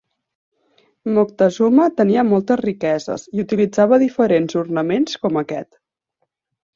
[1.17, 5.71] Moctezuma tenia moltes riqueses i utilitzava diferents ornaments com aquest.